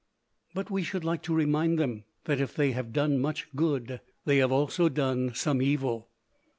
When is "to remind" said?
1.21-1.77